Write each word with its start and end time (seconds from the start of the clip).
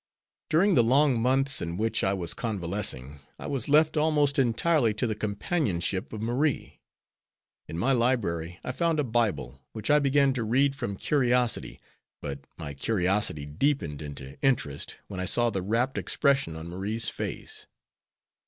"During 0.49 0.73
the 0.73 0.81
long 0.83 1.21
months 1.21 1.61
in 1.61 1.77
which 1.77 2.03
I 2.03 2.11
was 2.11 2.33
convalescing, 2.33 3.19
I 3.37 3.45
was 3.45 3.69
left 3.69 3.95
almost 3.95 4.39
entirely 4.39 4.95
to 4.95 5.05
the 5.05 5.13
companionship 5.13 6.11
of 6.11 6.23
Marie. 6.23 6.81
In 7.67 7.77
my 7.77 7.91
library 7.91 8.59
I 8.63 8.71
found 8.71 8.99
a 8.99 9.03
Bible, 9.03 9.61
which 9.73 9.91
I 9.91 9.99
began 9.99 10.33
to 10.33 10.43
read 10.43 10.75
from 10.75 10.95
curiosity, 10.95 11.79
but 12.19 12.47
my 12.57 12.73
curiosity 12.73 13.45
deepened 13.45 14.01
into 14.01 14.39
interest 14.41 14.97
when 15.07 15.19
I 15.19 15.25
saw 15.25 15.51
the 15.51 15.61
rapt 15.61 15.99
expression 15.99 16.55
on 16.55 16.67
Marie's 16.67 17.07
face. 17.07 17.67